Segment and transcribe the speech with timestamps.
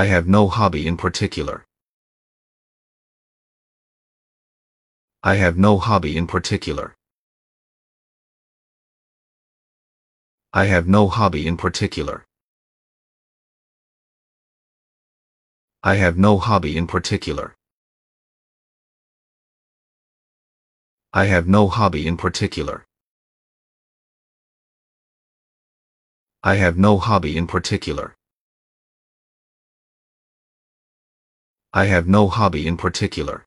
[0.00, 1.64] I have no hobby in particular.
[5.22, 6.94] I have no hobby in particular.
[10.52, 12.26] I have no hobby in particular.
[15.82, 17.54] I have no hobby in particular.
[21.14, 22.84] I have no hobby in particular.
[26.42, 28.14] I have no hobby in particular.
[31.76, 33.44] I have no hobby in particular.